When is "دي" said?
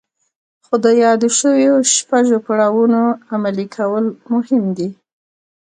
4.77-4.89